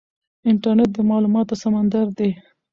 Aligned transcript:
انټرنیټ 0.49 0.89
د 0.93 0.97
معلوماتو 1.09 1.59
سمندر 1.63 2.05
دی. 2.17 2.29